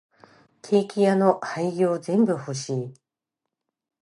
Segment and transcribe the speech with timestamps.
[0.63, 2.93] ケーキ屋の廃棄全部欲しい。